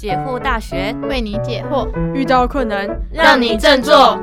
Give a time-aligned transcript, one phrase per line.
[0.00, 4.18] 解惑大学为你解惑，遇到困难让你振作。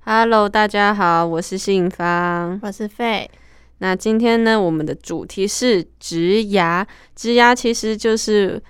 [0.00, 2.58] Hello，大家好，我是信芳。
[2.60, 3.30] 我是费。
[3.78, 6.84] 那今天呢，我们的主题是植牙。
[7.14, 8.60] 植牙其实就是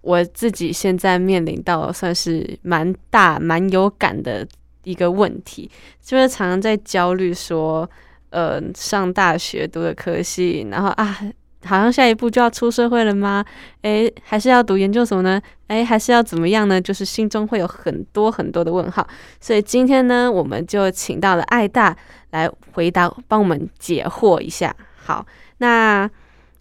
[0.00, 4.44] 我自己现在面临到算是蛮大、蛮有感的
[4.82, 5.70] 一个问题，
[6.02, 7.88] 就是常常在焦虑说，
[8.30, 11.18] 呃，上大学读的科系，然后啊，
[11.64, 13.44] 好像下一步就要出社会了吗？
[13.82, 15.40] 诶，还是要读研究所呢？
[15.66, 16.80] 诶，还是要怎么样呢？
[16.80, 19.06] 就是心中会有很多很多的问号。
[19.40, 21.96] 所以今天呢，我们就请到了爱大
[22.30, 24.74] 来回答，帮我们解惑一下。
[25.04, 25.26] 好，
[25.58, 26.08] 那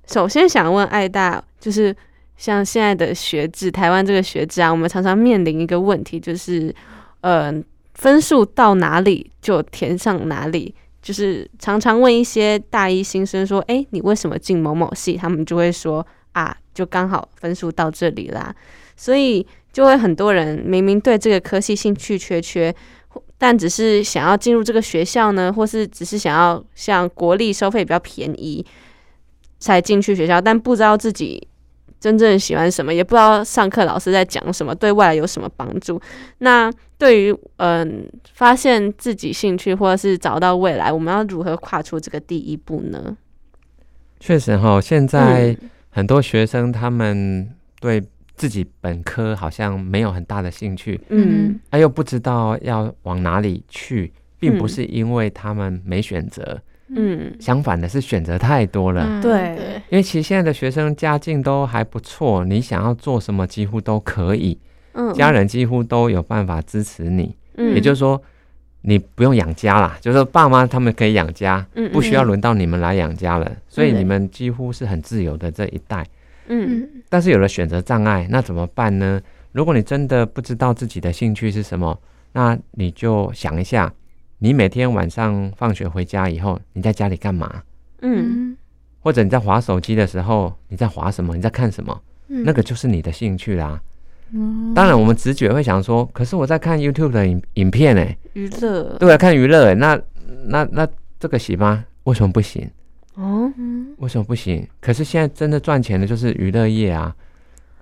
[0.07, 1.95] 首先想问爱大，就是
[2.35, 6.73] 像现在的学制，台湾这个学制啊，我们常常面临一个问题，就是
[7.21, 7.53] 呃，
[7.93, 10.73] 分数到哪里就填上哪里。
[11.09, 18.55] 就是常常问一些大一新生说：“诶，你为什么进某某系？”他们就会说：“啊，就刚好分数到这里啦。”
[18.95, 19.43] 所以
[19.73, 22.71] 就会很多人明明对这个科系兴趣缺缺，
[23.39, 28.63] 但只是想要进入这个学校呢，或是只是想要像国立收费比较便宜
[29.57, 31.47] 才进去学校，但不知道自己
[31.99, 36.01] 真正喜欢什么，也不知道上课老师在讲什么，对未来有什么帮助。
[36.39, 43.17] 那对于嗯、发现自己兴趣或者是找到未来，我们要如何跨出这个第一步呢？
[44.19, 48.03] 确实哈，现在嗯很多学生他们对
[48.35, 56.61] 自己本科好像没有很大的兴趣，嗯他又不知道要往哪里去，并不嗯是因为他们没选择，
[56.95, 57.35] 嗯。
[57.39, 59.05] 相反的是选择太多了。
[59.07, 59.55] 嗯对。
[59.55, 64.57] 对，因为其实现在的学生家境都还不错，你想要做什么几乎都可以，
[64.93, 65.13] 嗯。
[65.13, 67.35] 家人几乎都有办法支持你。
[67.55, 67.73] 嗯。
[67.75, 68.21] 也就是说，
[68.81, 76.05] 你不用养家啦，就是说爸妈他们可以养家，嗯不需要轮到你们来养家了，所以嗯你们几乎是很自由的这一代。
[76.47, 76.81] 嗯。
[76.81, 76.89] 嗯。
[77.09, 79.21] 但是有了选择障碍，那怎么办呢？
[79.51, 81.99] 如果你真的不知道自己的兴趣是什么，
[82.33, 83.91] 那你就想一下，
[84.39, 87.61] 你每天晚上放学回家以后，你在家里干嘛？
[88.01, 88.55] 嗯
[89.01, 91.35] 或者你在划手机的时候，你在划什么？
[91.35, 92.01] 你在看什么？
[92.29, 93.81] 嗯那个就是你的兴趣啦。
[94.31, 99.99] 嗯当然，我们直觉会想说，可是我在看 YouTube 的影影片诶，娱乐对啊，看娱乐诶，那
[100.45, 100.87] 那那
[101.19, 101.83] 这个行吗？
[102.03, 102.69] 为什么不行？
[103.15, 104.65] 哦嗯为什么不行？
[104.79, 107.13] 可是现在真的赚钱的就是娱乐业啊！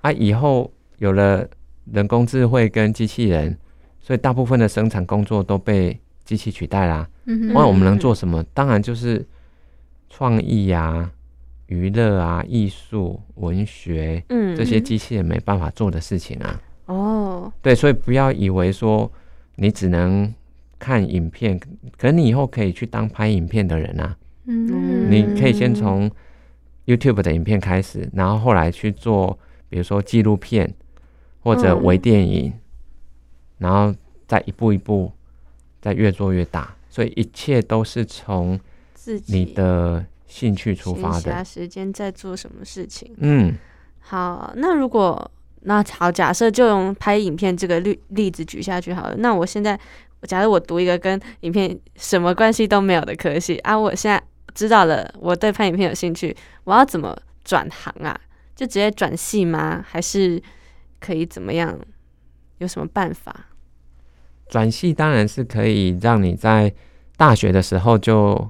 [0.01, 1.47] 啊，以后有了
[1.91, 3.55] 人工智慧跟机器人，
[3.99, 7.07] 所以大部分的生产工作都被机器取代啦。
[7.25, 8.43] 嗯那我们能做什么？
[8.53, 9.25] 当然就是
[10.09, 11.09] 创意啊、
[11.67, 16.61] 娱乐啊、艺术、文学嗯这些机器人没办法做的事情啊。
[16.87, 19.09] 哦对，所以不要以为说
[19.55, 20.31] 你只能
[20.77, 21.57] 看影片，
[21.97, 24.15] 可能你以后可以去当拍影片的人啊。
[24.45, 26.09] 嗯你可以先从
[26.85, 29.37] YouTube 的影片开始，然后后来去做，
[29.69, 30.73] 比如说纪录片
[31.41, 32.53] 或者嗯微电影，
[33.57, 33.93] 然后
[34.25, 35.11] 再一步一步，
[35.87, 36.75] 再越做越大。
[36.89, 38.59] 所以一切都是从
[38.93, 41.45] 自己你的兴趣出发闲暇的。
[41.45, 43.13] 时间在做什么事情？
[43.17, 43.53] 嗯，
[43.99, 45.29] 好，那如果
[45.61, 49.15] 那好，假设就用拍影片这个例例子举下去好了。
[49.17, 49.79] 那我现在，
[50.23, 54.21] 假如我读一个跟影片什么关系都没有的科系啊，我现在
[54.55, 58.19] 知道了我对拍影片有兴趣，我要怎么转行啊？
[58.55, 59.85] 就直接转系吗？
[59.87, 60.41] 还是
[60.99, 61.77] 可以怎么样？
[62.57, 63.45] 有什么办法？
[64.49, 66.71] 转系当然是可以让你在
[67.17, 68.47] 大学的时候就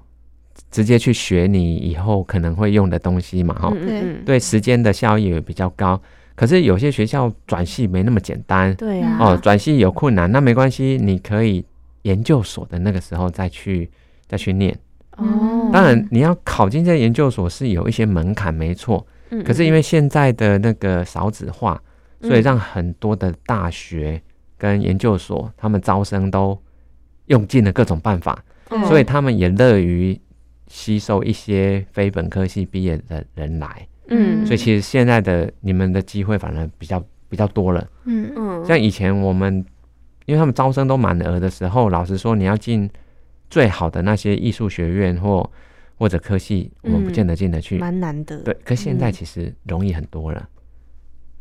[0.69, 4.01] 直接去学你以后可能会用的东西嘛，哈、对。
[4.01, 4.17] 嗯。
[4.19, 5.99] 嗯，对时间的效益也比较高。
[6.35, 8.73] 可是有些学校转系没那么简单。
[8.75, 11.65] 对呀、哦，转系有困难，那没关系，你可以
[12.03, 13.89] 研究所的那个时候再去
[14.27, 14.77] 再去念。
[15.17, 19.03] 哦，当然，你要考进这个研究所是有一些门槛，没错。
[19.31, 21.81] 嗯，可是因为现在的那个少子化，
[22.19, 22.29] 嗯。
[22.29, 24.21] 所以让很多的大学
[24.57, 26.59] 跟研究所他们招生都
[27.27, 30.19] 用尽了各种办法，嗯所以他们也乐于
[30.67, 33.87] 吸收一些非本科系毕业的人来。
[34.09, 37.85] 嗯，所以其实现在的你们的机会反而比较比较多了。
[38.05, 39.65] 嗯嗯，像以前我们，
[40.25, 42.89] 因为他们招生都满额的时候，老实说，你要进
[43.49, 45.49] 最好的那些艺术学院或
[45.97, 47.77] 或者科系，我们不见得进得去。
[47.77, 48.41] 蛮难的。
[48.43, 50.49] 对，可现在嗯其实容易很多了。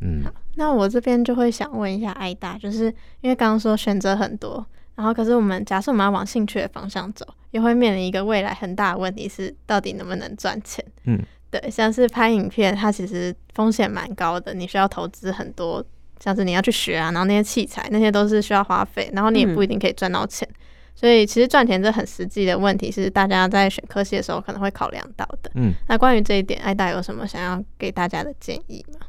[0.01, 0.25] 嗯，
[0.56, 2.87] 那我这边就会想问一下艾大，就是
[3.20, 4.64] 因为刚刚说选择很多，
[4.94, 10.85] 然后可是我们假设我们要往兴趣的方向走，也会面临一个未来很大的问题是，到底能不能赚钱？
[11.05, 11.19] 嗯，
[11.50, 15.85] 对，像是拍影片，它其实风险蛮高的，你需要投资很多，
[16.20, 20.49] 像是你要去学啊，然后那些器材那些都是需要花费，然后你也不一定可以赚到钱。
[20.94, 25.50] 所以其实赚钱这很实际的问题，是大家在选科系的时候可能会考量到的。
[25.55, 29.06] 嗯，那关于这一点，艾达有什么想要给大家的建议吗？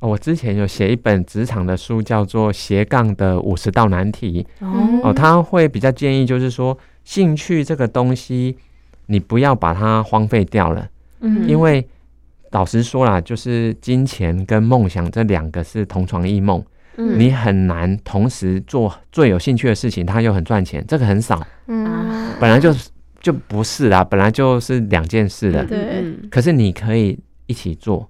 [0.00, 4.42] 哦，我之前有写一本职场的书，叫做《斜杠的五十道难题》。
[4.60, 8.56] 嗯哦，他会比较建议，就是说兴趣这个东西，
[9.06, 10.86] 你不要把它荒废掉了，
[11.20, 11.86] 嗯因为
[12.50, 16.62] 老实说啦，就是金钱跟梦想这两个是同床异梦，
[16.96, 22.90] 嗯你很难同时做最有兴趣的事情，它又很赚钱，这个很少，嗯，本来就是
[23.20, 25.64] 就不是啦，本来就是两件事的。
[25.64, 28.08] 对嗯可是你可以一起做，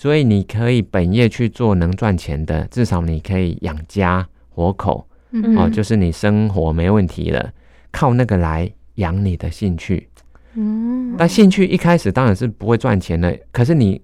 [0.00, 5.04] 所以你可以本业去做能赚钱的，至少你可以养家活口。
[5.32, 7.52] 嗯哦，就是你生活没问题了，
[7.90, 10.08] 靠那个来养你的兴趣。
[10.54, 14.00] 嗯但兴趣一开始当然是不会赚钱的，可是你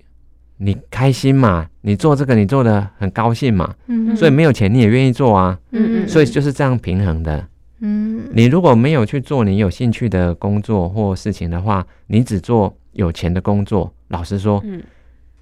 [0.56, 7.46] 你开心嘛，你做这个你做的很高兴嘛，嗯所以没有钱你也愿意做啊，嗯嗯所以就是这样平衡的。
[7.79, 14.82] 嗯你如果没有去做你有兴趣的工作或事情的话，你只做有钱的工作，老实说，嗯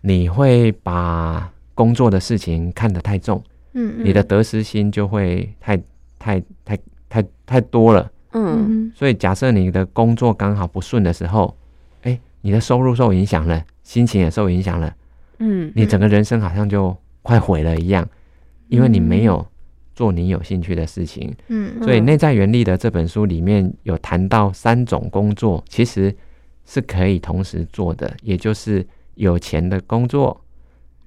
[0.02, 5.76] 你会把工作的事情看得太重，嗯你的得失心就会太
[6.18, 6.78] 太太
[7.08, 8.10] 太太多了。
[8.32, 8.66] 嗯。
[8.68, 8.92] 嗯。
[8.94, 11.56] 所以假设你的工作刚好不顺的时候，
[12.02, 14.94] 哎，你的收入受影响了，心情也受影响了，
[15.38, 15.72] 嗯。
[15.74, 18.06] 你整个人生好像就快毁了一样，
[18.68, 19.46] 因为你没有
[19.94, 21.34] 做你有兴趣的事情。
[21.48, 21.82] 嗯。
[21.82, 26.14] 所以《内在原力》的这本书里面有谈到三种工作，其实
[26.66, 28.84] 是可以同时做的，也就是
[29.14, 30.38] 有钱的工作、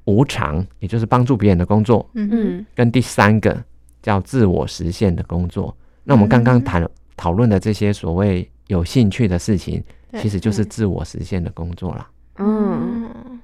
[0.05, 3.63] 无偿，也就是帮助别人的工作，嗯嗯跟第三个
[4.01, 5.75] 叫自我实现的工作。
[6.03, 6.87] 那我们刚刚谈
[7.17, 9.83] 讨论的这些所谓有兴趣的事情，
[10.19, 12.09] 其实就是嗯自我实现的工作啦。
[12.37, 13.39] 嗯，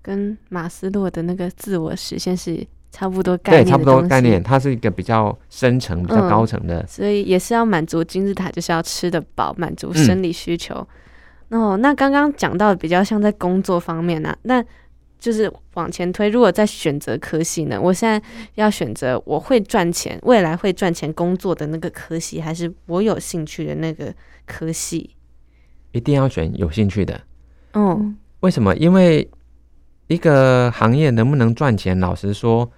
[0.00, 6.86] 跟马斯洛的那个自我实现是差不多概念对，差不多概念，它是一个比较深层、比较嗯高层的。
[6.86, 10.86] 所以也是要满足金字塔，就是要吃得饱，满足嗯生理需求。
[11.52, 14.64] 哦，那刚刚讲到比较像在工作方面啊，那
[15.18, 18.20] 就是往前推，如果在选择科系呢，我现在
[18.56, 24.12] 要选择我会赚钱、未来会赚钱工作的那个科系，还是我有兴趣的那个
[24.46, 25.10] 科系？
[25.92, 27.20] 一定要选有兴趣的。
[27.74, 28.02] 哦，
[28.40, 28.74] 为什么？
[28.76, 29.30] 因为
[30.08, 32.68] 一个行业能不能赚钱，老实说，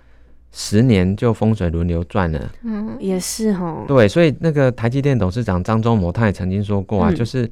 [0.53, 2.53] 十年就风水轮流转了。
[2.63, 7.51] 嗯也是哦，对，所以那个台积电董事长张忠谋他也曾经说过啊，嗯就是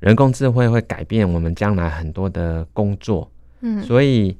[0.00, 3.30] 人工智慧会改变我们将来很多的工作，
[3.60, 3.82] 嗯。
[3.82, 4.36] 所以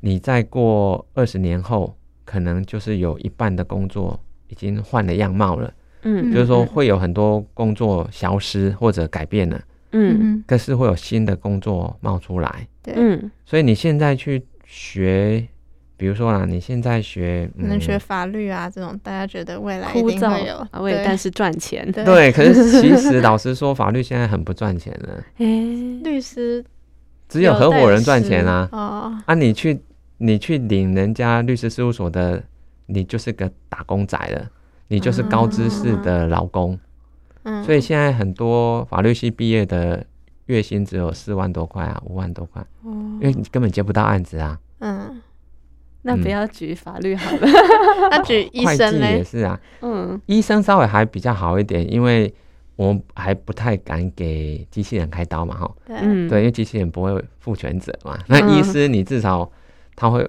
[0.00, 4.18] 你再过二十年后，可能就是有一半的工作
[4.48, 5.72] 已经换了样貌了，
[6.02, 9.60] 嗯，就是说嗯会有很多工作消失或者改变了，
[9.92, 10.18] 嗯。
[10.20, 10.44] 嗯。
[10.46, 12.66] 可是会有新的工作冒出来。
[12.82, 13.30] 对，嗯。
[13.44, 15.46] 所以你现在去学，
[15.96, 22.04] 比如说啦，你现在学，可能学嗯、法律啊这种，大家觉得未来一枯燥定会有，啊，为了对但是赚钱，对。
[22.04, 25.46] 对，可是其实老实说，法律现在很不赚钱了， 哎，
[26.04, 26.64] 律师
[27.28, 28.68] 只有合伙人赚钱啊。
[28.72, 29.80] 哦，啊，你去
[30.18, 32.42] 你去领人家律师事务所的，
[32.86, 34.46] 你就是个打工仔了，
[34.88, 36.78] 你就是高知识的劳工。
[37.44, 40.04] 嗯，所以现在很多法律系毕业的
[40.46, 42.92] 月薪只有四万多块啊，五万多块，哦。
[43.18, 44.58] 因为你根本接不到案子啊。
[44.80, 45.22] 嗯，
[46.06, 47.48] 那不嗯要举法律好了，
[48.10, 52.32] 那举 医会计也，是啊，嗯医生稍微还比较好一点，因为
[52.76, 55.70] 我还不太敢给机器人开刀嘛，哈。
[55.84, 58.16] 对，嗯，对，因为机器人不会负全责嘛。
[58.28, 59.50] 那医嗯师你至少
[59.96, 60.26] 他会，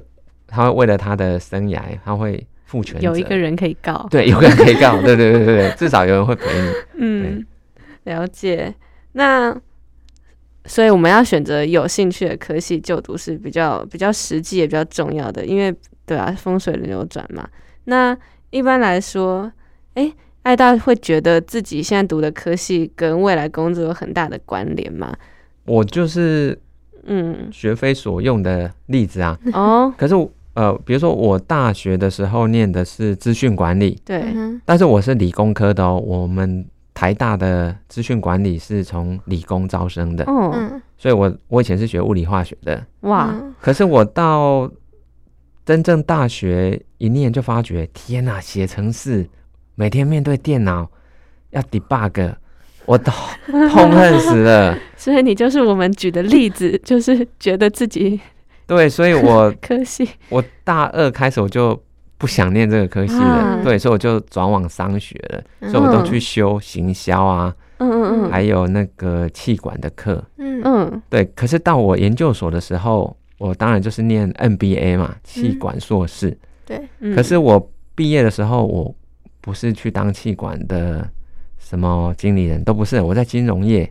[0.48, 3.06] 他会为了他的生涯，他会负全责。
[3.06, 6.72] 有一个人可以告，对，有个人可以告，对对对对对，至少有人会陪你。
[6.98, 7.46] 嗯，
[8.06, 8.74] 了解。
[9.12, 9.56] 那
[10.68, 15.74] 所以我们要选择有兴趣的科系就读是比较比较实际也比较重要的，因为
[16.06, 17.48] 对啊，风水轮流转嘛。
[17.86, 18.16] 那
[18.50, 19.52] 一般来说，
[19.96, 25.16] 诶，艾大会觉得自己现在读的科系跟未来工作有很大的关联吗？
[25.66, 26.58] 我就是
[27.06, 29.38] 嗯，学非所用的例子啊。
[29.54, 30.14] 哦，可是
[30.54, 36.02] 呃，比如说我大学的时候念的是资讯管理，对，嗯但是我是理工科的哦。
[36.04, 36.66] 我们
[36.98, 42.84] 台大的资讯管理是从理工招生的，哦，嗯，所以我我以前是学物理化学的。
[43.02, 43.54] 哇，嗯。
[43.62, 44.68] 可是我到
[45.64, 49.30] 真正大学一念就发觉，天哪、写程式，
[49.76, 50.90] 每天面对电脑
[51.52, 52.34] 要 debug，
[52.88, 53.12] 我都
[53.70, 54.76] 痛恨死了。
[54.98, 58.20] 所以你就是我们举的例子，就是觉得自己
[58.66, 61.80] 对，所以我 可惜，我大二开始我就
[62.18, 70.24] 不想念这个科系了，啊对，所以我就转往商学了，嗯所以我都去修行销啊，嗯嗯嗯，还有那个气管的课。
[70.38, 76.36] 嗯嗯对，可是到我研究所的时候，我当然就是念 MBA 嘛，气管硕士。
[76.66, 78.94] 对，嗯，可是我毕业的时候，我
[79.40, 81.08] 不是去当气管的
[81.60, 83.00] 什么经理人，都不是。
[83.00, 83.90] 我在金融业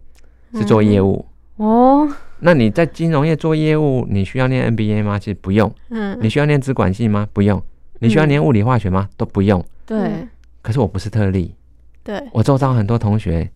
[0.52, 1.24] 是做业务。
[1.56, 2.06] 哦，
[2.40, 5.18] 那你在金融业做业务，你需要念 MBA 吗？
[5.18, 5.72] 其实不用。
[5.90, 7.26] 嗯，你需要念资管系吗？
[7.32, 7.62] 不用。
[7.98, 9.08] 你需要念物理化学吗？
[9.16, 9.64] 都不用。
[9.84, 10.26] 对，
[10.62, 11.54] 可是我不是特例，
[12.02, 13.48] 对，我周遭很多同学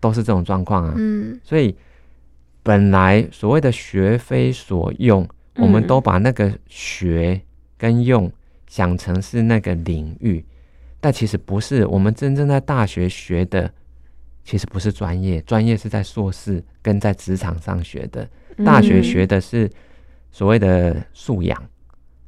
[0.00, 0.94] 都是这种状况啊。
[0.96, 1.74] 嗯所以
[2.62, 7.40] 本来所谓的学非所用，我们嗯都把那个学
[7.76, 8.30] 跟用
[8.68, 10.44] 想成是那个领域，
[11.00, 11.84] 但其实不是。
[11.86, 13.68] 我们真正在大学学的，
[14.44, 18.28] 其实不是专业，专业是在硕士跟在职场上学的。
[18.64, 19.68] 大学嗯学的是
[20.30, 21.60] 所谓的素养，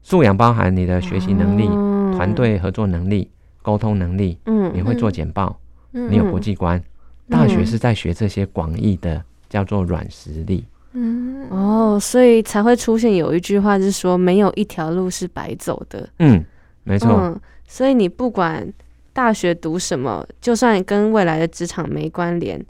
[0.04, 3.28] 素养包含你的学习能力、哦团队合作能力、
[3.60, 5.58] 沟通能力，嗯你会做嗯简报，
[5.94, 6.80] 嗯你有国际观。
[7.28, 10.64] 大学是在学这些广义的，叫做软实力。
[10.92, 16.08] 嗯哦，所以才会出现有一句话是说，没有一条路是白走的。
[16.20, 16.44] 嗯，
[16.84, 17.10] 没错。
[17.20, 18.72] 嗯，所以你不管
[19.12, 22.64] 大学读什么，就算跟未来的职场没关联，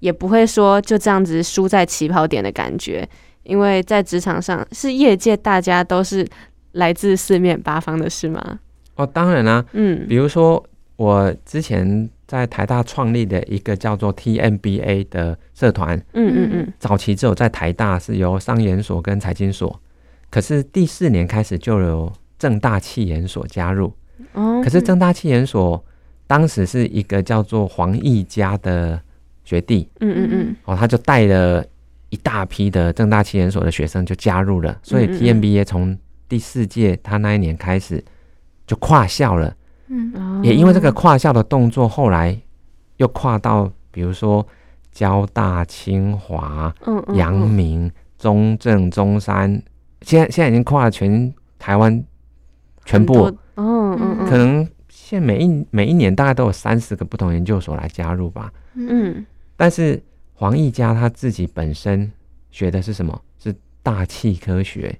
[0.00, 3.08] 也不会说就这样子输在起跑点的感觉，
[3.44, 6.26] 因为在职场上是业界大家都是
[6.72, 8.60] 来自四面八方的，是吗？
[8.96, 10.62] 哦，当然啦、嗯比如说
[10.96, 19.80] 我之前在台大创立的一个叫做 TMBA 的社团，嗯嗯嗯，早期只有在台大是由商研所跟财经所，
[20.30, 23.92] 可是第四年开始就有正大气研所加入。
[24.34, 25.82] 哦，可是正大气研所
[26.26, 29.00] 当时是一个叫做黄毅家的
[29.44, 31.64] 学弟嗯嗯嗯，哦，他就带了
[32.10, 35.96] 一大批的正大气研所的学生就加入了，所以 TMBA 从
[36.30, 38.02] 第四届他那一年开始
[38.66, 39.54] 就跨校了。
[39.88, 42.40] 嗯哦也因为这个跨校的动作，后来
[42.98, 44.46] 又跨到比如说
[44.92, 49.50] 交大、清华、嗯嗯阳嗯明、中正、中山，
[50.02, 52.02] 现在现在已经跨了全台湾
[52.84, 58.52] 全部嗯嗯嗯，可能现在每一每一年大概都有三十个不同研究所来加入吧。
[58.74, 60.00] 嗯但是
[60.32, 62.10] 黄义家他自己本身
[62.50, 63.20] 学的是什么？
[63.42, 64.96] 是大气科学。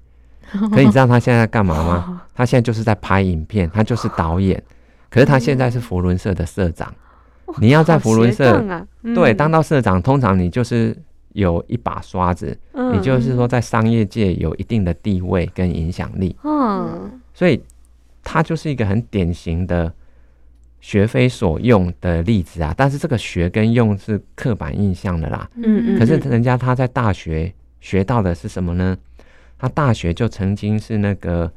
[0.73, 2.05] 可你知道他现在在干嘛吗？
[2.09, 4.63] 哦他现在就是在拍影片，他就是导演。
[5.11, 6.93] 可是他现在是佛伦社的社长。
[7.59, 8.65] 你要在佛伦社
[9.15, 10.97] 对，嗯当到社长，通常你就是
[11.33, 17.63] 有一把刷子，嗯你就是说在商业界有一定的地位跟影响力，嗯所以
[18.23, 19.93] 他就是一个很典型的
[20.81, 22.73] 学非所用的例子啊。
[22.77, 25.47] 但是这个学跟用是刻板印象的啦。
[25.57, 28.97] 嗯嗯可是人家他在大学学到的是什么呢？
[29.61, 31.53] 他大学就曾经是那个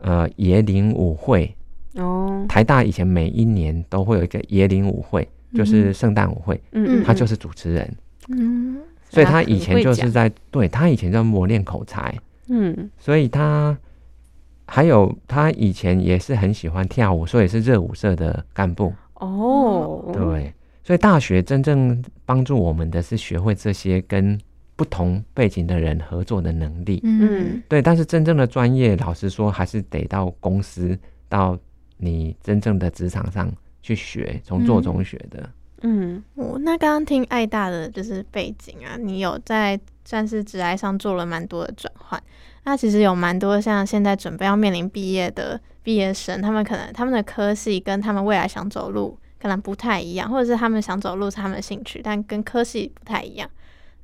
[0.00, 1.52] 呃椰林舞会，
[1.96, 7.96] 哦，台大以前每一年都会有一个椰林舞会，就是圣诞舞会，嗯嗯，他就是主持人。
[8.28, 8.78] 嗯。
[9.10, 12.16] 所以他以前就是在对他以前在磨练口才，
[12.48, 12.88] 嗯。
[12.98, 13.76] 所以他
[14.66, 18.92] 还有他以前也是很喜欢跳舞，所以是热舞社的干部。
[19.14, 24.38] 哦，对，所以大学真正帮助我们的是学会这些跟
[24.76, 27.00] 不同背景的人合作的能力。
[27.04, 31.58] 嗯对，但是真正的专业，老实说，还是得到公司到
[31.96, 33.52] 你真正的职场上
[33.82, 35.48] 去学，从做中学的。
[35.86, 42.20] 嗯我那刚刚听爱大的就是背景啊，你有在算是职涯上做了蛮多的转换。
[42.64, 53.46] 那其实有蛮多像现在准备要面临毕业的毕业生，他们可能他们的科系跟他们未来想走路可能不太一样，或者是他们想走路是他们的兴趣，但跟科系不太一样。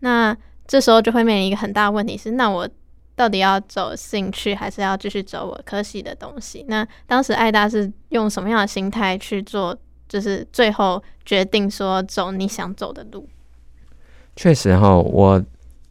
[0.01, 0.37] 那
[0.71, 2.69] 这时候就会面临一个很大的问题是，那我
[3.17, 6.65] 到底要走兴趣，还是要继续走我科系的东西？
[6.69, 9.77] 那当时艾大是用什么样的心态去做？
[10.09, 13.29] 就是最后决定说走你想走的路。
[14.37, 15.45] 确实哈，我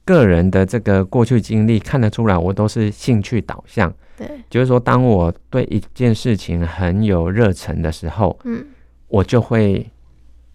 [0.06, 3.94] 个人的这个过去经历看得出来，我都是兴趣导向。
[4.18, 8.66] 对，就是说，当我对一件事情很有热忱的时候，嗯
[9.10, 9.86] 我就会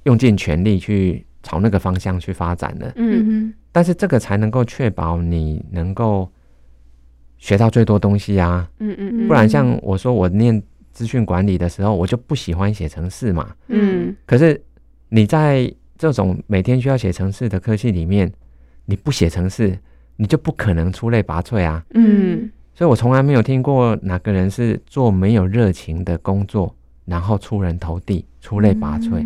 [0.04, 2.90] 用尽全力去朝那个方向去发展了。
[2.96, 6.30] 嗯嗯但是这个才能够确保你能够
[7.38, 8.70] 学到最多东西啊。
[8.78, 10.62] 嗯嗯嗯，不然，像我说我念
[10.92, 13.52] 资讯管理的时候，我就不喜欢写程式嘛。
[13.66, 14.62] 嗯可是
[15.08, 18.32] 你在这种每天需要写程式的科系里面，
[18.84, 19.76] 你不写程式，
[20.14, 21.84] 你就不可能出类拔萃啊。
[21.94, 26.72] 嗯所以我从来没有听过哪个人是做没有热情的工作，
[27.06, 29.24] 然后出人头地、出类拔萃，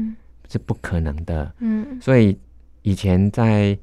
[0.51, 1.53] 是不可能的。
[1.61, 2.35] 嗯所以
[2.81, 3.79] 以前在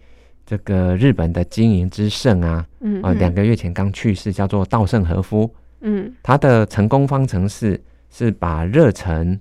[0.46, 5.50] 这个日本的经营之圣啊，嗯啊、两个月前刚去世，叫做稻盛和夫。
[5.82, 9.40] 嗯他的成功方程式是把热忱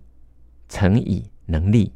[0.68, 1.92] 乘以能力，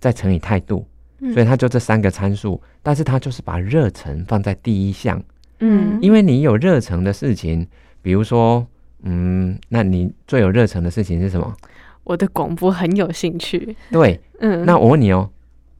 [0.00, 0.86] 再乘以态度，
[1.20, 2.60] 嗯所以他就这三个参数。
[2.82, 5.22] 但是他就是把热忱放在第一项，
[5.60, 7.66] 嗯因为你有热忱的事情，
[8.00, 8.66] 比如说，
[9.02, 11.54] 嗯，那你最有热忱的事情是什么？
[12.04, 13.76] 我的广播很有兴趣。
[13.90, 15.28] 对，嗯，那我问你哦，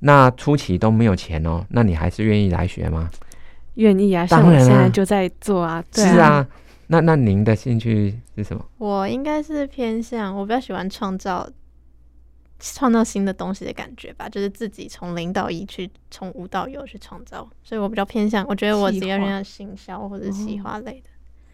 [0.01, 3.11] 那初期都没有钱哦，那你还是愿意来学吗？
[3.75, 5.83] 愿意啊，像我当然啦现在就在做啊。
[5.93, 6.47] 对是啊，
[6.89, 8.65] 那那您的兴趣是什么？
[8.79, 11.49] 我应该是偏向我比较喜欢创造
[12.59, 21.11] 创造新的东西的感觉吧，就是自己从零到一去，从无到有去创造，所以我比较偏向，我觉得我比较偏向行销或者企划类的。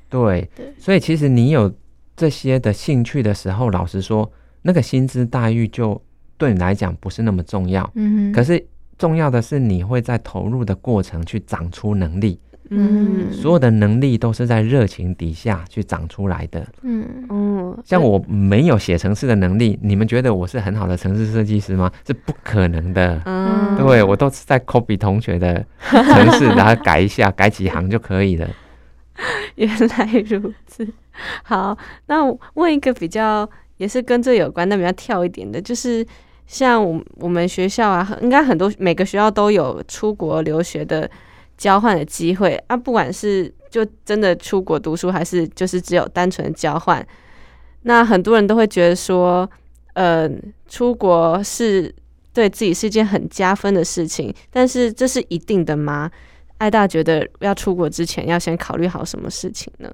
[0.08, 1.70] 对，对所以其实你有
[2.16, 4.30] 这些的兴趣的时候，老实说，
[4.62, 6.00] 那个薪资待遇就
[6.36, 7.88] 对你来讲不是那么重要。
[7.94, 8.64] 嗯，可是
[8.98, 12.38] 重要的是，你会在投入的过程去长出能力，
[12.70, 16.66] 嗯，所有的能力都是在热情底下去长出来的。
[16.82, 21.90] 嗯嗯，像我没有写程式的能力，你们觉得我是很好的城市设计师吗？
[22.06, 23.20] 是不可能的。
[23.24, 28.48] 嗯，对我都是在 copy 同学的城市，然后改一下，改几行就可以了。
[29.54, 30.86] 原来如此。
[31.44, 31.76] 好，
[32.06, 36.06] 那我问一个比较也是跟这有关，但比较跳一点的，就是
[36.46, 41.10] 像我我们学校啊，应该很多每个学校都有出国留学的
[41.56, 47.04] 交换的机会啊，不管是就真的出国读书，还是就是只有单纯交换，
[47.82, 49.48] 那很多人都会觉得说，
[49.94, 50.30] 呃，
[50.68, 51.92] 出国是
[52.32, 56.10] 对自己是一件很加分的事情，但是这是一定的吗？
[56.58, 59.90] 艾大觉得要出国之前要先考虑好什么事情呢？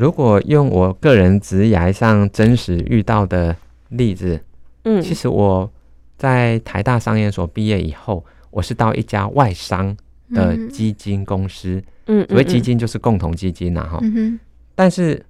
[0.00, 3.54] 如果用我个人职涯上真实遇到的
[3.90, 4.40] 例子，
[4.84, 5.70] 嗯，其实我
[6.16, 9.94] 在台大商研所毕业以后，我是到一家外商
[10.32, 14.40] 的嗯基金公司，嗯，所谓基嗯，金就是共同基金呐、哈、嗯，
[14.74, 15.22] 但是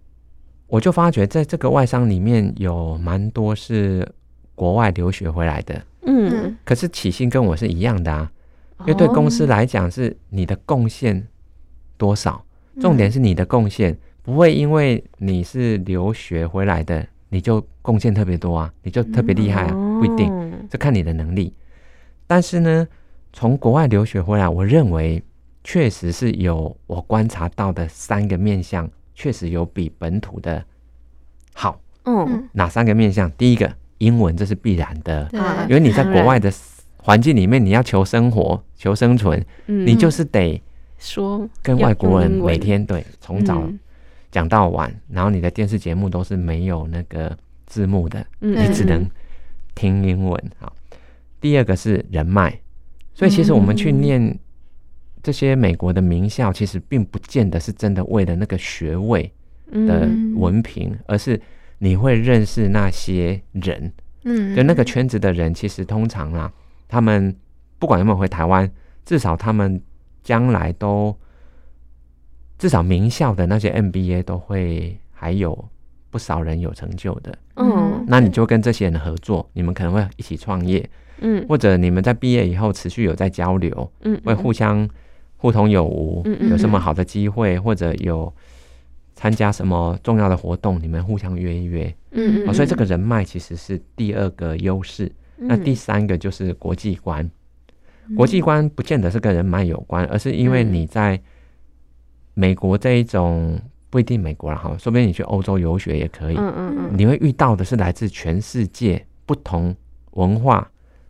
[0.68, 4.08] 我就发觉，在这个外商里面有蛮多是
[4.54, 6.30] 国外留学回来的，嗯。
[6.32, 8.30] 嗯，可是起薪跟我是一样的啊，
[8.82, 11.26] 因为对公司来讲是你的贡献
[11.96, 12.44] 多少，
[12.80, 13.98] 重点是你的贡献，
[14.30, 21.52] 不会因为你是留学回来的，你就贡献特别多啊，你就特别厉害啊，不一定，定，这看你的能力。
[22.28, 22.86] 但是呢，
[23.32, 25.20] 从国外留学回来，我认为
[25.64, 30.64] 确实是有我观察到的三个面相，确实有比本土的
[31.52, 31.80] 好。
[32.04, 33.28] 嗯嗯哪三个面相？
[33.32, 35.28] 第一个，英文这是必然的，
[35.68, 36.52] 因为你在国外的
[36.98, 40.62] 环境里面，你要求生活、求生存，嗯，你就是得
[40.98, 43.78] 说跟外国人每天对从早嗯
[44.30, 48.54] 讲到晚，然后你的电视节目都是没有那个字幕的，嗯。
[48.54, 49.04] 你只能
[49.74, 50.50] 听英文。
[50.58, 50.72] 好，
[51.40, 52.58] 第二个是人脉，
[53.14, 54.00] 所以其实我们去嗯。
[54.00, 54.38] 念
[55.22, 59.24] 这些美国的名校，其实并不见得是真的为了那个学位
[59.70, 60.34] 的嗯。
[60.36, 61.40] 文凭，而是
[61.78, 63.92] 你会认识那些人，
[64.24, 66.52] 嗯，就那个圈子的人，其实通常啊，
[66.88, 67.34] 他们
[67.78, 68.70] 不管有没有回台湾，
[69.04, 69.80] 至少他们
[70.22, 71.16] 将来都
[72.60, 75.68] 至少名校的那些 MBA 都会还有
[76.10, 77.36] 不少人有成就的。
[77.56, 78.04] 嗯。
[78.06, 80.88] 那你就跟这些人合作，你们可能会一起创业，
[81.20, 81.42] 嗯。
[81.48, 84.86] 或者你们在毕业以后持续有在交流，嗯会互相
[85.38, 88.30] 互通有无嗯，嗯有什么好的机会，或者有
[89.14, 91.92] 参加什么重要的活动，你们互相约一约。
[92.10, 95.10] 嗯哦，所以这个人脉其实是第二个优势。
[95.42, 97.30] 那第三个就是国际观，
[98.14, 100.72] 国际观不见得是跟人脉有关，而是因为嗯。
[100.74, 101.18] 你在
[102.40, 106.90] 美国这一种不一定美国了哈，说不定你去欧洲游学也可以，嗯嗯嗯。
[106.96, 109.76] 你会遇到的是来自全世界不同
[110.12, 110.66] 文化、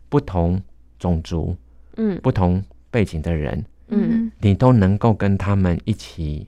[0.09, 0.61] 不同
[0.99, 1.55] 种族、
[1.95, 2.19] 嗯。
[2.21, 4.29] 不同背景的人，嗯。
[4.41, 6.45] 你都能够跟他们一起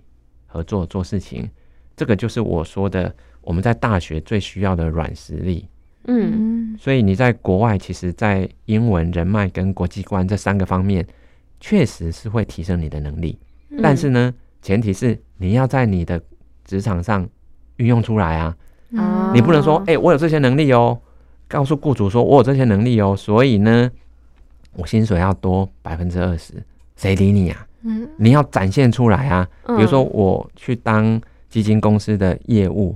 [0.47, 1.49] 合作做事情。
[1.95, 5.65] 这个就是我说的，我们在大学最需要的软实力。
[6.07, 6.77] 嗯嗯。
[6.77, 11.07] 所以你在国外，其实，在英文、人脉跟国际观这三个方面，
[11.61, 13.39] 确实是会提升你的能力。
[13.69, 13.79] 嗯。
[13.81, 16.19] 但是呢，前提是你要在你的
[16.65, 17.27] 职场上
[17.75, 18.57] 运用出来啊。
[18.97, 20.99] 啊你不能说哦，哎、我有这些能力哦，
[21.47, 23.91] 告诉雇主说我有这些能力哦，所以呢，
[24.73, 26.53] 我薪水要多百分之二十，
[26.95, 27.67] 谁理你啊？
[27.85, 29.47] 嗯你要展现出来啊。
[29.65, 32.95] 嗯比如说，我去当基金公司的业务，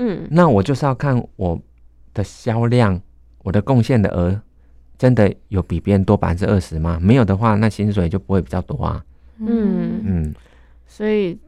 [0.00, 1.58] 嗯那我就是要看我
[2.12, 3.00] 的销量，
[3.44, 4.40] 我的贡献的额，
[4.98, 6.98] 真的有比别人多百分之二十吗？
[7.00, 9.04] 没有的话，那薪水就不会比较多啊。
[9.38, 10.34] 嗯嗯，
[10.86, 11.38] 所以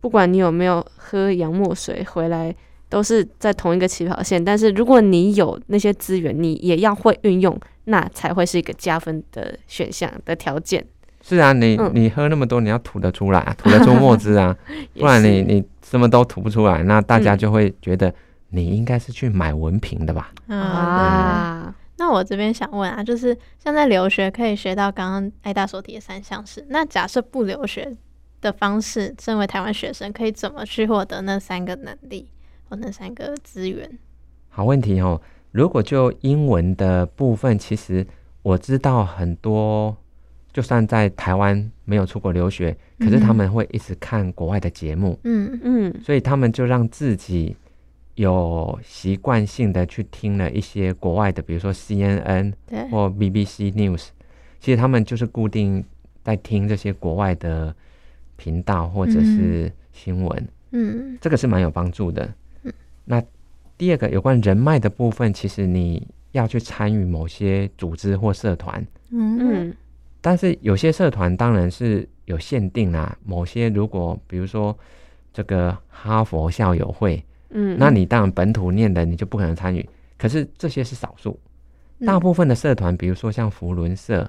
[0.00, 2.54] 不管你有没有喝洋墨水回来，
[2.88, 4.44] 都是在同一个起跑线。
[4.44, 10.84] 但是如果你有那些资源，你也要会运用，那才会是一个加分的选项的条件。
[11.20, 14.56] 是啊，你、嗯你喝那么多，你要吐得出来啊，吐得出墨汁啊，
[14.98, 18.14] 不然你你什么都吐不出来，那大家嗯就会觉得
[18.50, 20.32] 你应该是去买文凭的吧？
[20.46, 27.94] 啊，啊，那我这边想问啊，就是像在留学可以学到刚刚艾大所提的三项式，那假设不留学
[28.40, 32.28] 的方式，身为台湾学生可以怎么去获得那三个能力
[32.68, 33.98] 或那三个资源？
[34.48, 35.20] 好问题哦。
[35.52, 38.06] 如果就英文的部分，其实
[38.42, 39.96] 我知道很多，
[40.52, 47.56] 就算在台湾没有出国留学，可是他们会一直看国外的节目，嗯嗯所以他们就让自己
[48.16, 54.08] 有习惯性的去听了一些国外的，比如说 CNN 对，或 BBC News，
[54.60, 55.82] 其实他们就是固定
[56.22, 57.74] 在听这些国外的
[58.38, 60.48] 频道或者是新闻。
[60.70, 62.26] 嗯这个是蛮有帮助的
[62.62, 62.72] 嗯。
[63.04, 63.22] 那
[63.76, 69.76] 第二个有关人脉的部分，其实你要去参与某些组织或社团，嗯嗯
[70.20, 73.16] 但是有些社团当然是有限定啦。
[73.24, 74.76] 某些如果比如说
[75.32, 79.88] 这个哈佛校友会，嗯，那你当然本土念的你就不可能参与。
[80.18, 81.38] 可是这些是少数，
[82.04, 84.28] 大部分的社团，比如说像福伦社、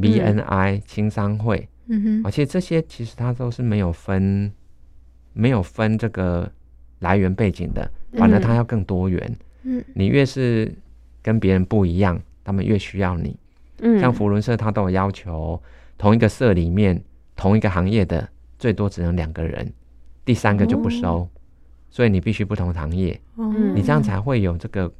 [0.00, 2.22] BNI、青商会，嗯哼。
[2.24, 4.50] 而且这些其实它都是没有分，
[5.32, 6.50] 没有分这个
[7.00, 9.36] 来源背景的，反而它要更多元。
[9.62, 9.84] 嗯。
[9.94, 10.72] 你越是
[11.22, 13.36] 跟别人不一样，他们越需要你。
[13.80, 14.00] 嗯。
[14.00, 15.60] 像福伦社，它都有要求，
[15.98, 17.00] 同一个社里面
[17.36, 19.72] 同一个行业的最多只能两个人，
[20.24, 21.28] 第三个就不收，
[21.90, 23.20] 所以你必须不同行业，
[23.74, 24.92] 你这样才会有这个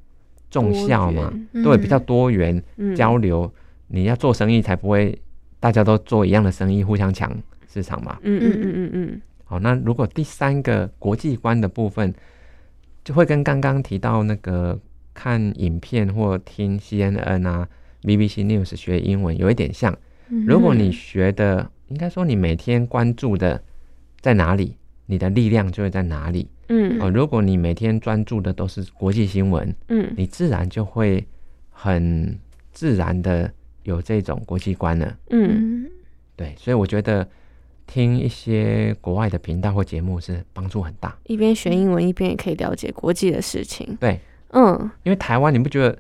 [0.51, 2.95] 重效嘛，嗯对，比较多元嗯。
[2.97, 3.53] 交流。
[3.93, 5.21] 你要做生意才不会
[5.59, 7.31] 大家都做一样的生意，互相抢
[7.69, 8.19] 市场嘛。
[8.23, 12.15] 嗯嗯嗯嗯嗯好，那如果第三个国际观的部分，
[13.05, 14.79] 就会跟刚刚提到那个
[15.13, 17.69] 看影片或听 CNN 啊、
[18.03, 19.93] BBC News 学英文有一点像。
[20.29, 23.61] 嗯如果你学的，应该说你每天关注的
[24.21, 24.77] 在哪里，
[25.07, 26.49] 你的力量就会在哪里。
[26.69, 31.27] 嗯哦，如果你每天专注的都是国际新闻，嗯你自然就会
[31.71, 32.39] 很
[32.71, 35.13] 自然的有这种国际观呢。
[35.31, 35.91] 嗯嗯
[36.37, 37.27] 对，所以我觉得
[37.87, 41.17] 听一些国外的频道或节目是帮助很大。
[41.25, 43.97] 一边学英文一边也可以了解国际的事情。
[44.01, 44.19] 对，
[44.53, 45.97] 嗯，因为台湾你不觉得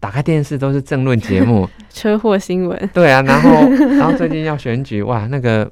[0.00, 1.68] 打开电视都是政论节目？
[1.88, 2.90] 车祸新闻。
[2.92, 3.50] 对啊，然后
[3.96, 5.70] 然后最近要选举，哇，那个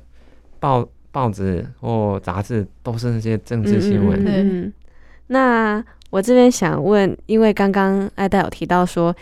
[0.58, 4.18] 报报纸或杂志都是那些政治新闻。
[4.20, 4.72] 嗯嗯嗯嗯
[5.28, 9.14] 那我这边想问，因为刚刚艾戴有提到说，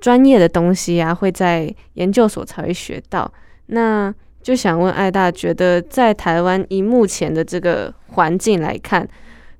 [0.00, 3.30] 专业的东西啊会在研究所才会学到，
[3.66, 4.12] 那
[4.42, 9.06] 就想问艾大，觉得在台湾以目前的这个环境来看，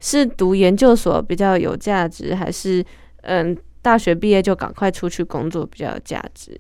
[0.01, 2.85] 是读研究所比较有价值，还是
[3.23, 6.59] 嗯大学毕业就赶快出去工作比较有价值？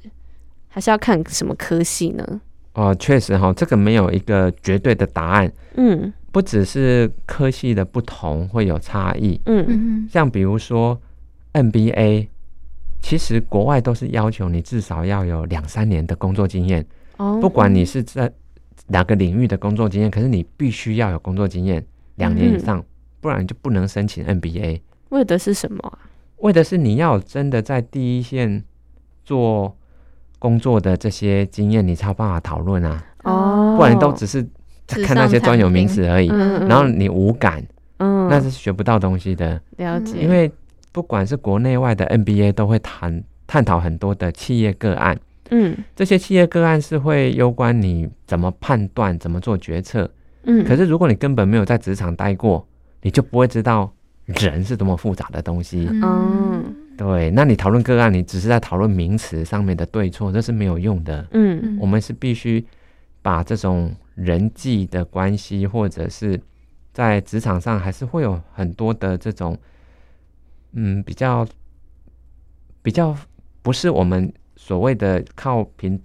[0.68, 2.40] 还是要看什么科系呢？
[2.74, 6.12] 哦，确实哈，这个没有一个绝对的答案，嗯。
[6.32, 9.66] 不只是科系的不同会有差异，嗯。
[9.68, 10.96] 嗯像比如说
[11.54, 12.28] NBA，
[13.00, 16.84] 其实国外都是要求你至少要有两三年的工作经验，
[17.16, 17.38] 哦。
[17.40, 18.30] 不管你是在
[18.86, 21.84] 哪个领域的工作经验，可是你必须要有工作经验
[22.16, 22.84] 两年以上，
[23.20, 24.80] 不然你就不能申请 NBA。
[25.10, 25.98] 为的是什么啊？
[26.38, 28.64] 为的是你要真的在第一线
[29.24, 29.76] 做
[30.38, 34.42] 工作的这些经验，你才有办法讨论啊，哦，不然你都只是
[34.86, 37.62] 看那些专有名兵词而已，嗯，然后你无感，
[37.98, 39.60] 嗯，那是学不到东西的。
[39.76, 40.50] 了解，因为
[40.92, 45.18] 不管是国内外的 NBA 都会谈探讨很多的企业个案，
[45.50, 50.10] 嗯这些企业个案是会攸关你怎么判断、怎么做决策。
[50.44, 52.66] 嗯，可是如果你根本没有在职场待过，
[53.02, 53.92] 你就不会知道
[54.24, 55.88] 人是多么复杂的东西。
[55.90, 61.26] 嗯对，那你讨论个案，你只是在讨论名词上面的对错，这是没有用的。
[61.32, 62.64] 嗯我们是必须
[63.22, 66.38] 把这种人际的关系，或者是
[66.92, 69.56] 在职场上，还是会有很多的这种，
[70.72, 71.46] 嗯，比较
[72.82, 73.16] 比较
[73.62, 76.00] 不是我们所谓的靠凭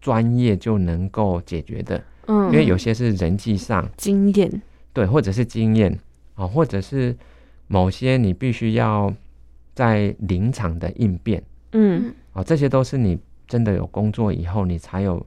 [0.00, 4.62] 专业就能够解决的，嗯，因为有些是人际上，经验，
[4.92, 5.98] 对，或者是经验
[6.34, 7.16] 啊，或者是
[7.66, 9.12] 某些你必须要
[9.74, 11.42] 在临场的应变。
[11.72, 15.24] 嗯啊，这些都是你真的有工作以后，你才有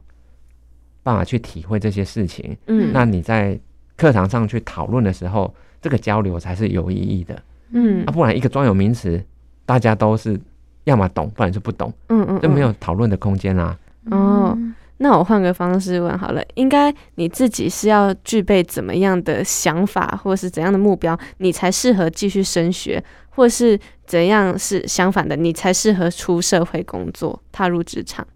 [1.03, 2.57] 办法去体会这些事情。
[2.67, 3.59] 嗯，那你在
[3.95, 7.41] 课堂上去讨论的时候，这个交流才是有意义的。
[7.71, 8.03] 嗯。
[8.05, 9.23] 啊，不然一个专有名词，
[9.65, 10.39] 大家都是
[10.85, 13.77] 要么懂，不然就不懂，嗯嗯，就没有讨论的空间啦、
[14.11, 14.57] 哦
[15.01, 28.27] 那我换个方式问好了，应该你自己是要具备怎么样的想法，或是怎样的目标，你才适合继续升学，或是怎样是相反的，你才适合出社会工作，踏入职场？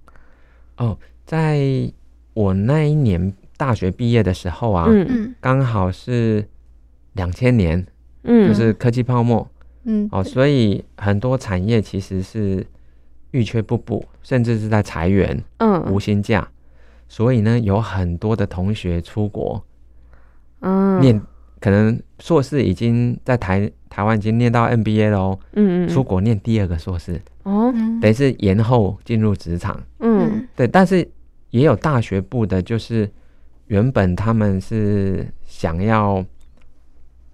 [0.78, 1.60] 哦在
[2.34, 5.06] 我那一年大学毕业的时候啊，嗯。
[5.10, 5.36] 嗯。
[5.42, 6.48] 刚好是
[7.12, 7.86] 两千年，
[8.24, 9.48] 嗯，就是科技泡沫。
[9.84, 10.08] 嗯。
[10.12, 12.66] 哦，所以很多产业其实是
[13.32, 15.44] 欲缺不补，甚至是在裁员。
[15.58, 15.82] 嗯。
[15.92, 16.48] 无嗯薪假，
[17.08, 19.64] 所以呢，有很多的同学出国
[20.62, 21.00] 嗯。
[21.02, 21.22] 念
[21.60, 29.82] 可能硕士已经在台台湾已经念到 MBA 喽，嗯嗯，出国念第二个硕士，哦，嗯等于是延后进入职场。
[30.00, 30.48] 嗯。
[30.56, 31.08] 对，但是
[31.52, 33.10] 也有大学部的，就是
[33.68, 36.24] 原本他们是想要，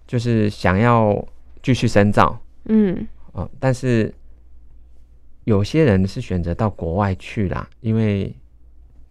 [0.10, 1.24] 就是想要
[1.62, 4.12] 继续深造嗯哦，但是
[5.44, 8.36] 有些人是选择到国外去啦，因为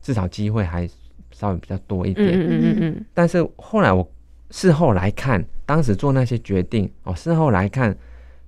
[0.02, 0.90] 至少机会还
[1.30, 2.28] 稍微比较多一嗯点。
[2.32, 4.11] 嗯嗯嗯但是后来我
[4.50, 7.96] 事后来看，当时做那些决定哦，事后来看，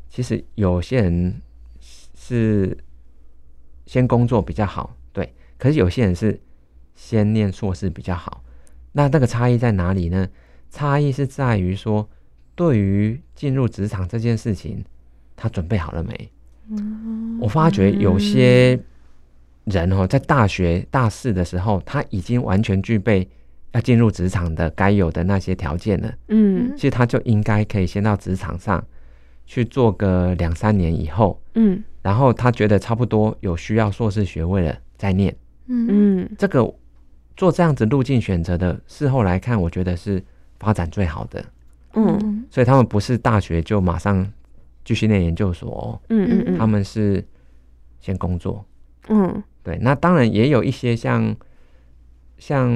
[0.09, 1.41] 其实有些人
[1.79, 2.77] 是
[3.87, 6.41] 先工作比较好，对，可是有些人是
[6.97, 8.43] 先念硕士比较好。
[8.91, 10.29] 那那个差异在哪里呢？
[10.69, 12.09] 差异是在于说，
[12.61, 14.85] 对于进入职场这件事情，
[15.35, 16.31] 他准备好了没？
[17.41, 18.79] 我发觉有些
[19.65, 23.27] 人哦，在大学大四的时候，他已经完全具备
[23.73, 26.13] 要进入职场的该有的那些条件了。
[26.29, 28.85] 嗯其实他就应该可以先到职场上
[29.47, 35.35] 去做个两三年以后，嗯然后他觉得差不多有需要硕士学位了再念。
[35.69, 36.71] 嗯嗯这个
[37.39, 40.23] 做这样子路径选择的，事后来看，我觉得是
[40.59, 41.43] 发展最好的。
[41.95, 42.45] 嗯。
[42.51, 44.27] 所以他们不是大学就马上
[44.85, 47.25] 继续念研究所哦、嗯嗯，他们是
[48.01, 48.65] 先工作。
[49.09, 49.43] 嗯。
[49.63, 51.37] 对，那当然也有一些像
[52.39, 52.71] 像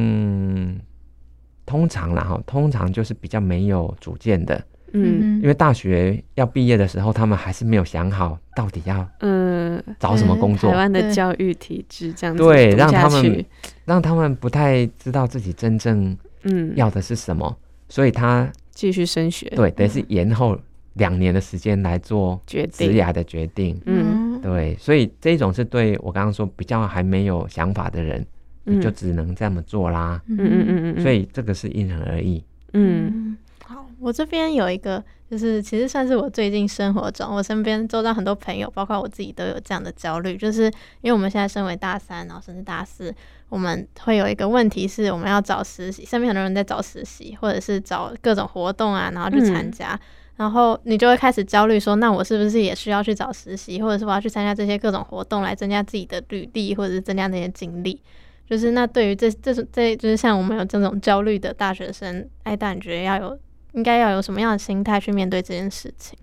[1.65, 5.41] 通常啦哈，通常就是比较没有主见的，嗯。
[5.41, 10.71] 因为大学要毕业的时候，他们还是没有想好到底要嗯，找什么工作。
[10.71, 13.45] 台，湾的教育体制这样子对让他们
[13.87, 16.73] 让他们不太知道自己真正嗯。
[16.77, 17.57] 要的是什么，
[17.89, 19.49] 所以他继续升学。
[19.51, 20.59] 对等于是延后
[20.95, 22.91] 两年的时间来做决定。
[22.91, 23.81] 职涯的决定。
[23.87, 24.41] 嗯。
[24.43, 28.27] 对，所以这种是对我刚刚说比较还没有想法的人，
[28.65, 30.21] 你就只能这么做啦。
[30.29, 32.45] 嗯嗯嗯嗯，所以这个是因人而异。
[32.75, 33.07] 嗯。
[33.07, 40.65] 嗯，好，我这边有一个，就是其实算是我最近生活中，我身边周遭很多朋友，包括我自己都有这样的焦虑，就是
[41.01, 43.15] 因为我们现在身为大三，然后甚至大四，
[43.49, 49.99] 我们会有一个问题是，我们要找实习，身边很多人在找实习，或者是找各种活动啊，然后去参加。
[50.37, 58.01] 然后你就会开始焦虑，说那我是不是也需要去找实习，或者是我要去参加这些各种活动来增加自己的履历，或者是增加那些经历？
[58.47, 63.39] 就是那对于这这种这就是像我们有这种焦虑的大学生，哎，但，你觉得要有
[63.75, 66.19] 应该要有什么样的心态去面对这件事情？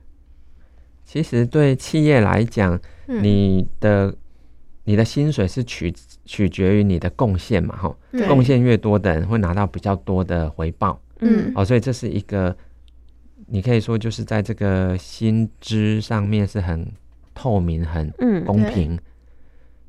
[1.06, 4.14] 其实对企业来讲，嗯你的
[4.84, 5.94] 你的薪水是取
[6.26, 7.96] 取决于你的贡献嘛，哈，
[8.28, 11.52] 贡献越多的人会拿到比较多的回报，嗯。
[11.56, 12.56] 哦，所以这是一个
[13.46, 16.92] 你可以说就是在这个薪资上面是很
[17.34, 18.98] 透明、很嗯公平、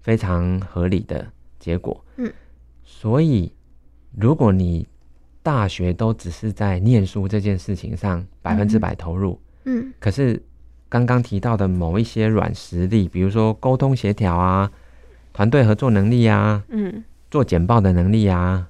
[0.01, 1.27] 非常合理的
[1.59, 2.05] 结果。
[2.17, 2.33] 嗯，
[2.85, 3.53] 所以
[4.19, 4.87] 如果你
[5.43, 9.93] 大学都只是在念书这件事情上百分之百投入，嗯。
[9.99, 10.41] 可是
[10.89, 14.71] 刚刚提到的某一些软实力，比如说沟通协调啊、
[15.33, 17.03] 团队合作能力啊、嗯。
[17.31, 18.69] 做简报的能力啊，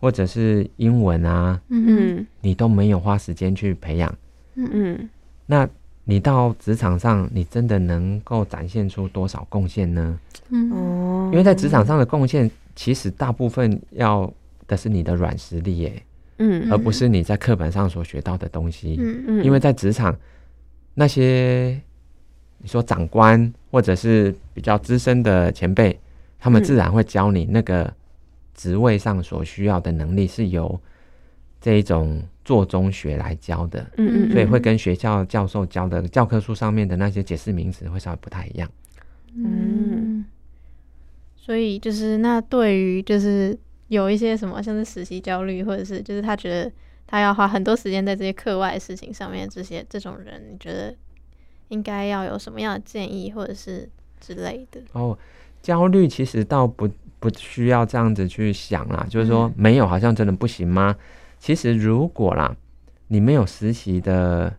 [0.00, 4.14] 或者是英文啊，嗯嗯你都没有花时间去培养，
[4.54, 5.10] 嗯。
[5.44, 5.68] 那
[6.04, 10.18] 你到职场上，你真的能够展现出多少贡献呢？
[10.48, 10.72] 嗯。
[10.72, 14.32] 哦，因为在职场上的贡献，其实大部分要
[14.66, 16.02] 的是你的软实力耶，
[16.38, 16.72] 嗯。
[16.72, 18.96] 而不是你在课本上所学到的东西。
[18.98, 19.24] 嗯。
[19.28, 20.16] 嗯，因为在职场，
[20.94, 21.78] 那些
[22.62, 25.98] 你说长官或者是比较资深的前辈，
[26.38, 26.64] 他们嗯。
[26.64, 27.92] 自然会教你那个
[28.54, 30.80] 职位上所需要的能力，是由
[31.60, 38.70] 这一种做中学来教的，嗯嗯，所以会跟学校教授教的教科书上面的那些解释名词会稍微不太一样。
[39.34, 40.24] 嗯，
[41.36, 46.70] 所以就是那对于就是有一些什么像是实习焦虑，或者是就是他觉得
[47.06, 50.94] 他要花很多时间在这些课外的事情上面，这些这种人，你觉得
[51.72, 53.88] 应该要有什么样的建议，或者是
[54.20, 54.80] 之类的？
[54.92, 55.18] 哦，
[55.62, 60.94] 焦虑其实倒不不需要这样子去想啦，就是说嗯没有好像真的不行吗？
[61.38, 62.54] 其实如果啦，
[63.08, 64.52] 你没有实习的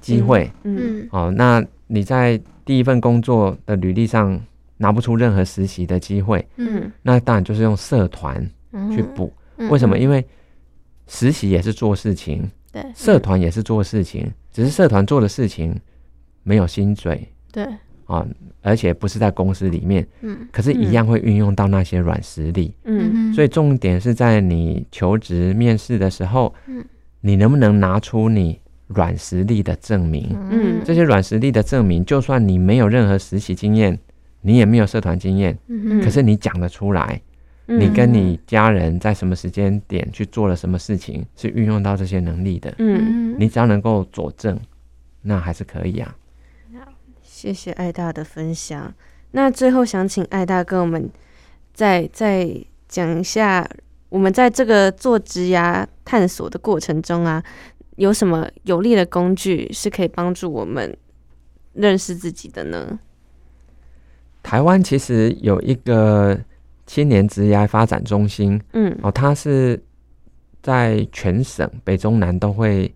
[0.00, 4.40] 机会，嗯嗯哦，那你在第一份工作的履历上
[4.78, 8.42] 拿不出任何实习的机会，嗯那当然就是用社团
[8.90, 9.32] 去补。
[9.58, 9.96] 嗯为什么？
[9.96, 10.26] 嗯因为
[11.06, 15.74] 实习也是做事情，对社团也是做事情，只是社团做的事情
[16.46, 17.66] 没有薪水对，
[18.04, 18.24] 啊、
[18.62, 20.46] 而且不是在公司里面，嗯。
[20.52, 22.72] 可是，一样会运用到那些软实力。
[22.84, 23.34] 嗯。
[23.34, 26.84] 所以重点是在你求职面试的时候，嗯。
[27.20, 30.36] 你能不能拿出你软实力的证明？
[30.52, 30.80] 嗯。
[30.84, 33.98] 这些软实力的证明，就算你没有任何实习经验，
[34.40, 37.20] 你也没有社团经验，嗯可是你讲得出来，
[37.66, 42.72] 你跟你家人在什么时间点去做了什么事情，是运用到这些能力的。
[42.78, 44.56] 嗯，你只要能够佐证，
[45.22, 46.14] 那还是可以啊。
[47.46, 48.92] 谢谢艾大的分享。
[49.30, 51.08] 那最后想请艾大跟我们
[51.72, 52.50] 再再
[52.88, 53.64] 讲一下，
[54.08, 57.40] 我们在这个做职涯探索的过程中啊，
[57.94, 60.96] 有什么有力的工具是可以帮助我们
[61.74, 62.98] 认识自己的呢？
[64.42, 66.36] 台湾其实有一个
[66.84, 69.80] 青年职业发展中心，嗯哦，它是
[70.64, 72.92] 在全省北中南都会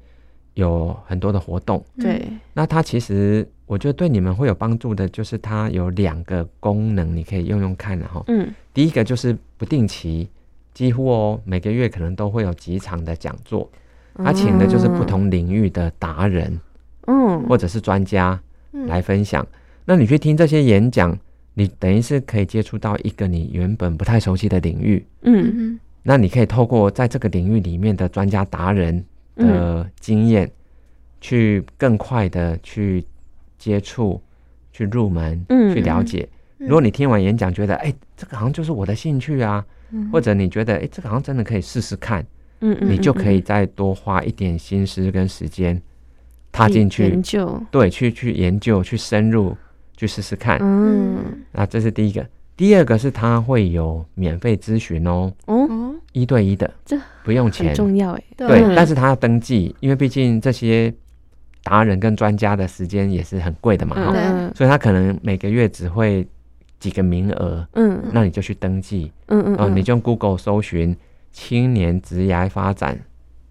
[0.55, 1.85] 有很多的活动。
[2.01, 8.21] 对，那它其实我觉得对你们会有帮助的，就是它有两个功能，你可以用用看的哈。
[8.27, 10.29] 嗯第一个就是不定期，
[10.75, 13.71] 几乎哦每个月可能都会有几场的讲座，
[14.17, 16.59] 他请的就是不同领域的达人
[17.07, 18.41] 嗯或者是专家
[18.73, 19.47] 嗯来分享。
[19.85, 21.17] 那你去听这些演讲，
[21.55, 25.07] 你等于是可以接触到一个你原本不太熟悉的领域。
[25.23, 29.05] 嗯嗯那你可以透过在这个领域里面的专家达人
[29.37, 30.51] 嗯的经验，
[31.21, 33.05] 去更快的去
[33.61, 34.21] 接触、
[34.73, 36.29] 去入门、嗯去了解。
[36.33, 42.21] 嗯如果你听完演讲觉得，哎、这个好像就是我的兴趣啊，嗯或者你觉得，哎、这个好像真的可以试试看，
[42.61, 45.81] 嗯嗯，你就可以再多花一点心思跟时间
[46.53, 49.57] 踏进去研，究，对，去去研究、去深入、
[49.97, 50.59] 去试试看。
[50.61, 51.17] 嗯
[51.53, 52.27] 那这是第一个。
[52.59, 56.95] 第二个是它会有免费咨询哦，哦，哦，一对一的，这
[57.25, 57.75] 不用钱。
[57.75, 60.93] 重要哎，对，嗯但是他要登记，因为毕竟这些
[61.71, 64.13] 达人跟专家的时间也是很贵的嘛，哈。
[64.15, 66.27] 嗯所以他可能每个月只会
[66.81, 68.03] 几个名额，嗯。
[68.13, 70.97] 那你就去登记，嗯，嗯你就用 Google 搜寻
[71.31, 72.99] “青年职涯发展”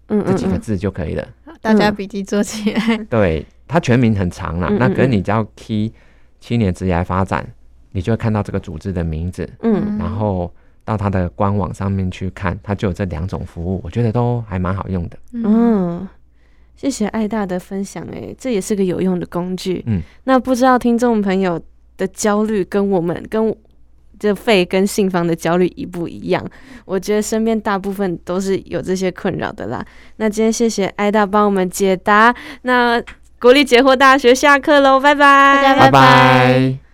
[0.08, 0.60] 嗯这几个嗯。
[0.60, 1.26] 字就可以了。
[1.46, 2.98] 好大家笔记做起来。
[3.08, 5.12] 对，它全名很长啦，嗯嗯那可是嗯。
[5.12, 5.90] 你只要 key
[6.40, 7.46] 青年职涯发展，
[7.92, 9.96] 你就会看到这个组织的名字，嗯。
[9.98, 10.52] 然后
[10.84, 15.18] 到他的官网上面去看，它就有这两种服务，我觉得都还蛮好用的。
[15.32, 16.08] 嗯嗯，
[16.80, 19.84] 谢谢艾大的分享，哎，这也是个有用的工具。
[19.86, 21.60] 嗯，那不知道听众朋友
[21.98, 23.54] 的焦虑跟我们跟
[24.18, 26.42] 这肺跟性房的焦虑一不一样？
[26.86, 29.84] 我觉得身边大部分都是有这些困扰的啦。
[30.16, 32.34] 那今天谢谢艾大帮我们解答。
[32.62, 32.98] 那
[33.38, 36.00] 国立解惑大学下课喽，拜拜，大家拜拜拜
[36.70, 36.89] 拜